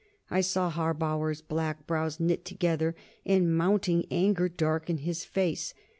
[0.31, 5.75] I saw Harbauer's black brows knit together, and mounting anger darken his face.